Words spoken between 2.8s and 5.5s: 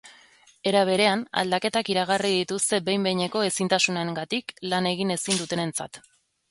behin behineko ezintasunengatik lan egin ezin